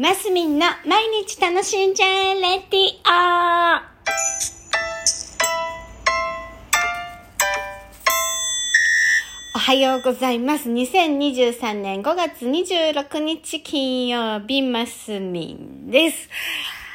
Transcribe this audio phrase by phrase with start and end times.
[0.00, 3.82] マスミンの毎日楽しんじゃえレディオ
[9.56, 10.70] おはようございます。
[10.70, 16.28] 2023年5月26日金曜日、マスミンです。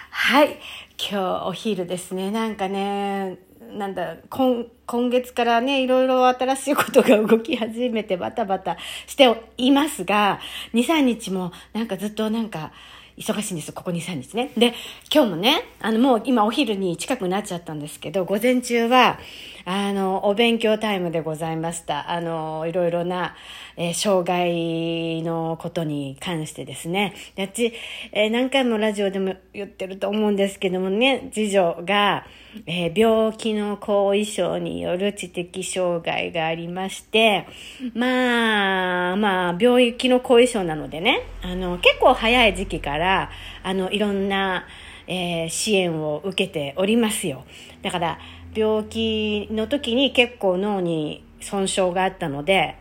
[0.09, 0.57] はい。
[0.97, 2.31] 今日お昼ですね。
[2.31, 3.37] なんかね、
[3.77, 8.77] なんだ、今、今月からね、いろいろ新しいことが動き始めてバタバタ
[9.07, 10.39] していますが、
[10.73, 12.71] 2、3日もなんかずっとなんか、
[13.17, 14.51] 忙しいんですここ2、3日ね。
[14.57, 14.73] で、
[15.13, 19.19] 今日もね、あの、もう今お昼に近くなっちゃったんですけど、午前中は、
[19.65, 22.09] あの、お勉強タイムでございました。
[22.09, 23.35] あの、いろいろな、
[23.77, 27.13] えー障害のことに関してですね。
[27.35, 27.73] で、私、
[28.11, 32.25] えー何回もラジオでも言ってると思うんですけどもね、次女が、
[32.65, 37.47] えー病気の後遺症による知的障害がありまして、
[37.93, 43.29] まあ、まあ、病気の後遺症なのでね、あの、結構早い時期から、
[43.63, 44.65] あの、いろんな、
[45.07, 47.43] えー支援を受けておりますよ。
[47.81, 48.19] だから、
[48.55, 52.77] 病気の時に結構脳に損傷があったので、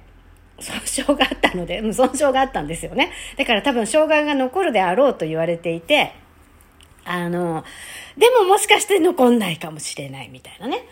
[0.61, 3.11] 損傷があったので、う損傷があったんですよね。
[3.36, 6.12] だから多分障害が残るであろうと言われていて、
[7.05, 7.64] あの、
[8.17, 10.84] でももしかして残んないかもしれないみたいなね。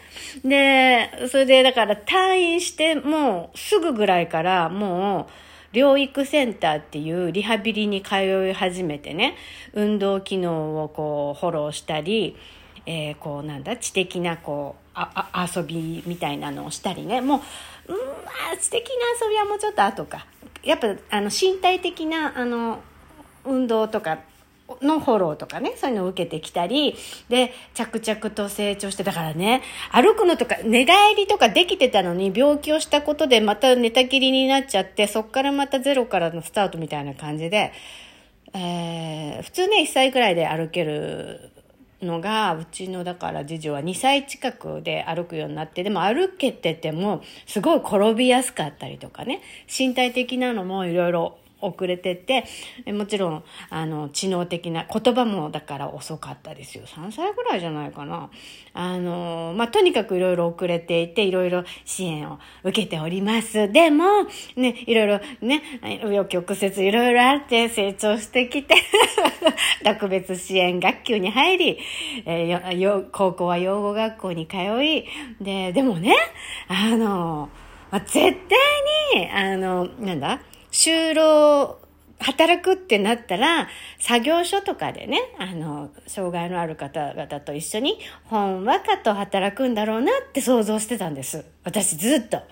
[0.44, 5.28] で、それでだから退院してもうすぐぐらいからも
[5.72, 9.36] う療育センターっていうリハビリに通い始めてね、
[9.72, 12.36] 運動機能をこうフォローしたり、
[12.86, 17.42] えーこうなんだ、知的なこう、あ遊びみたいなのをしたりね、も
[17.88, 18.02] う、うん、ま
[18.52, 20.26] あ知的な遊びはもうちょっと後か。
[20.62, 22.80] やっぱあの身体的なあの
[23.44, 24.18] 運動とか
[24.82, 26.96] のフォローとかね、そういうのを受けてきたり、
[27.28, 37.72] で、着々と成長して、だからね、歩くのとか、寝返りとかできてたのに、病気をしたことでまた寝たきりになっちゃって、そっからまたゼロからのスタートみたいな感じで、
[38.52, 41.50] えー普通ね、1歳ぐらいで歩ける
[42.02, 52.44] のが、うちのだから次女は2歳近くで歩くようになって、でも歩けてても、すごい転びやすかったりとかね、身体的なのもいろいろ遅れてて、
[52.92, 56.84] もちろん、あの、知能的な、言葉もだから遅かったですよ。
[56.86, 58.30] 3歳ぐらいじゃないかな。
[58.72, 63.70] あの、まあ、とにかくいろいろ遅れていて、いろいろ支援を受けております。
[63.70, 64.04] でも、
[64.56, 68.74] ね、いろいろね、紆余曲折いろいろあって成長してきて、
[69.84, 71.78] 特別支援学級に入り、
[72.24, 75.06] えーよ高校は養護学校に通い、
[75.40, 76.14] で、でもね、
[76.68, 77.48] あの、
[77.90, 78.30] まあ、絶対
[79.20, 81.78] に、あの、なんだ、就労、
[82.20, 91.44] 働くってなったら、作業所とかでね、あの、障害のある方々と一緒に、ほんわかと働くんだろうなって想像してたんです。
[91.64, 92.42] 私ずっと。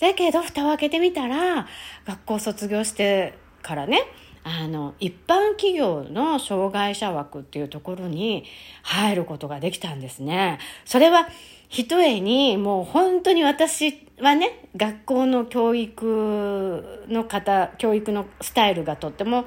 [0.00, 1.66] だけど、蓋を開けてみたら、
[2.04, 4.02] 学校卒業してからね、
[4.44, 8.44] あの、一般企業の障害者枠っていうところに
[8.82, 10.58] 入ることができたんですね。
[10.84, 11.28] それは、
[11.68, 19.46] ひとえに、もう本当に私はね、学校の教育の方、教育のスタイルがとっても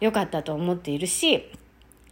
[0.00, 1.48] 良かったと思っているし、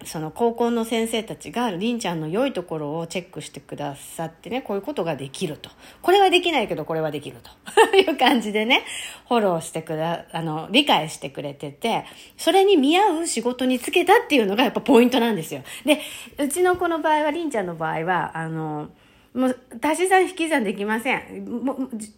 [0.05, 5.71] その高校の先生たちがりんちゃんの良いところをチェックしてくださってね、こういうことができると。
[6.03, 7.51] これはできないけどこれはできると
[7.97, 8.85] いう感じでね、
[9.29, 12.05] フォローしてくだ、あの、理解してくれてて、
[12.37, 15.63] それに見合う仕事に就けたっていうのがやっぱポイントなんですよ。
[15.85, 16.01] で、
[16.39, 18.91] うちの子の場合は、りんちゃんの場合は、あの、
[19.35, 21.45] もう足し算引き算できません。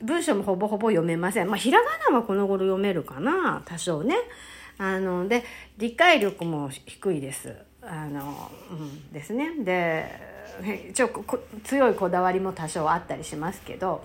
[0.01, 1.49] 文章もほぼほぼ読めません。
[1.49, 4.17] まあ、ひらがなはこの頃読めるかな、多少ね。
[4.79, 5.45] あの、で、
[5.79, 7.55] 理解力も低いです。
[7.83, 9.53] あの、うん、ですね。
[9.65, 14.05] で、ちょこ強いこだわりも多少あったりしますけど、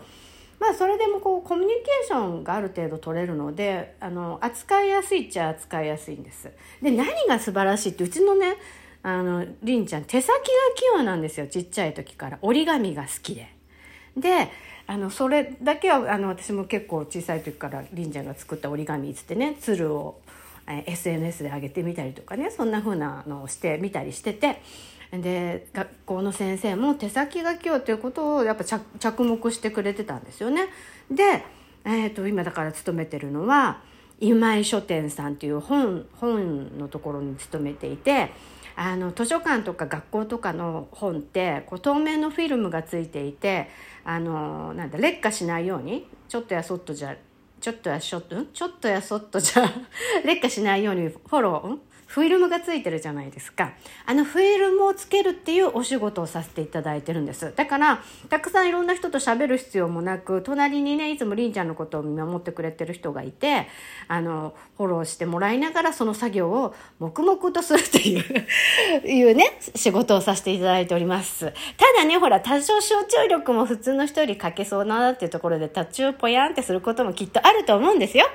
[0.59, 6.49] まあそれでもこうコミュニケーションがある程度取れるのであの扱いやすいっちゃ扱いやすいんです。
[6.81, 8.55] で何が素晴らしいってうちのね
[9.03, 10.43] あのりんちゃん手先が
[10.75, 13.53] 器用なんですよちっちゃい時から折り紙が好きで。
[14.17, 14.49] で
[14.87, 20.21] あのそれだけはあの私も結構小さい時からりんちゃんが作った折り紙っつってね鶴を
[20.67, 24.61] え SNS で上げてみたりとかねそんな風なのをしてみたりしてて
[25.11, 30.67] で学校の先生も手先が器用ということをやっぱ着目してくれてたんですよね。
[31.09, 31.43] で、
[31.85, 33.81] えー、と今だから勤めてるのは
[34.19, 38.31] 今井書店さんっていう本本のところに勤めていて
[38.75, 43.69] あの図書館とか学校とかの本ってこう透明のフィルムがついていて
[44.03, 47.15] あのなんだ劣化しないようにちょっとやそっとじゃ
[47.59, 49.63] ちょっとやしょっと、ちょっとやそっとじゃ、
[50.23, 51.81] 劣化しないようにフォロー、ん？
[52.07, 53.73] フィルムがついてるじゃないですか。
[54.05, 57.53] あのフィルムをつけるっていうお仕事をさせていただいてるんです。
[57.55, 63.67] だから、たくさんいろんな人と喋る必要もなく、隣にね、いつもりんちゃんのことを見守ってくれてる人がいて、
[64.07, 68.47] あの、フォローしてもらいながらその作業を黙々とするという
[69.07, 71.45] いうね、仕事をさせていただいております。
[71.45, 71.53] た
[71.97, 78.25] だね、ほら、多少集中力も普通の人より欠けそうなっていうところで、途中ぽやんってすることもきっとあると思うんですよ。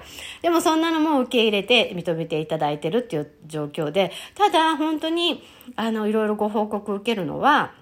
[0.42, 5.42] でもそんなのも受け入れて認めていただいてるっていう状況状況で、ただ本当に、
[5.76, 7.72] あの、いろいろご報告受けるのは、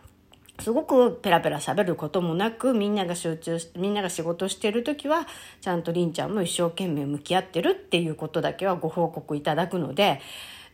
[0.60, 5.26] すごくペラペラ喋ることもなく、みんなが集中し、みんなが仕事してる時は、
[5.60, 10.20] ちゃんとりんちゃんも一生懸命向き合ってるっていうことだけはご報告いただくので、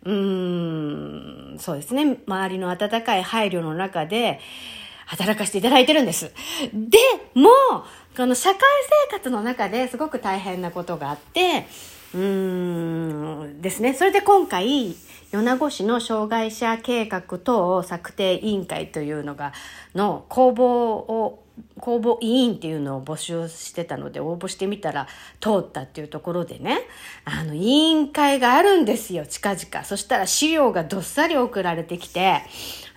[0.04, 2.18] うーん、そうですね。
[2.26, 4.40] 周りの温かい配慮の中で、
[5.06, 6.32] 働かせていただいてるんです。
[6.72, 6.98] で
[7.34, 7.48] も、
[8.16, 8.58] この社会
[9.08, 11.66] 生活の中ですごく大変なことがあって、
[12.16, 13.92] うんですね。
[13.92, 14.94] それで今回、
[15.32, 19.52] 米子市の障害者計画等策定委員会というのが、
[19.94, 21.42] の公募を、
[21.80, 25.08] 公募委員っていうのを募集してたので応募してみたら
[25.40, 26.78] 通ったっていうところでね、
[27.24, 29.84] あの、委員会があるんですよ、近々。
[29.84, 32.40] そしたら資料がどっさり送られてきて、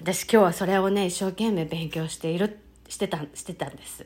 [0.02, 4.06] 私今日はそれをね、一生懸命勉強している、してた、してたんです。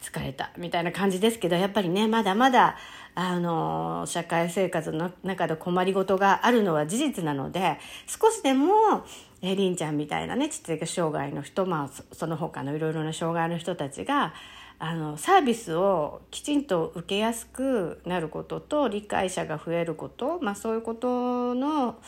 [0.00, 2.76] 疲れた、みたいな感じですけど、やっぱりね、まだまだ、
[3.14, 9.04] あの、社会生活の中で困りごとがあるのは事実なので、少しでも、
[9.42, 14.32] えりんちゃんみたいなね、知的障害の人、まあ、その他のいろいろな障害の人たちが、
[14.78, 21.98] あの、サービスをきちんと受けやすくなることと、理解者が増えること、まあそういうことの、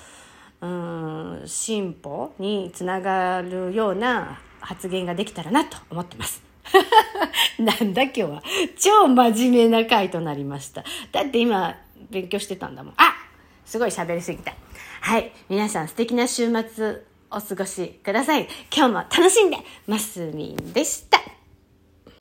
[0.63, 6.52] うん、進歩につながるような発言ができたらなと思ってます。
[7.59, 8.43] なんだ今日は。
[8.79, 10.85] 超真面目な回となりました。
[11.11, 11.77] だって今、
[12.11, 12.95] 勉強してたんだもん。
[12.97, 13.15] あ
[13.65, 14.55] すごい喋りすぎた。
[15.01, 15.33] はい。
[15.49, 18.49] 皆さん素敵な週末お過ごしください。
[18.75, 19.57] 今日も楽しんで、
[19.87, 21.42] マスミンでした。